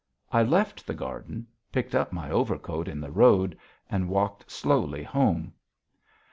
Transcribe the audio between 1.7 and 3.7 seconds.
picked up my overcoat in the road,